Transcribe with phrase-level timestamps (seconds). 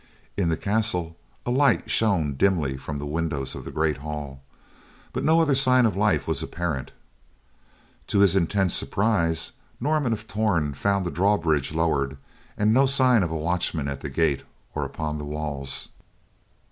[0.35, 1.15] In the castle,
[1.45, 4.41] a light shone dimly from the windows of the great hall,
[5.13, 6.91] but no other sign of life was apparent.
[8.07, 12.17] To his intense surprise, Norman of Torn found the drawbridge lowered
[12.57, 14.41] and no sign of watchmen at the gate
[14.73, 15.89] or upon the walls.